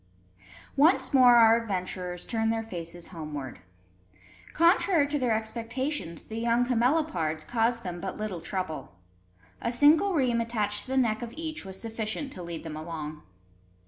[0.75, 3.59] Once more our adventurers turned their faces homeward.
[4.51, 8.95] Contrary to their expectations, the young camelopards caused them but little trouble.
[9.61, 13.21] A single rheim attached to the neck of each was sufficient to lead them along.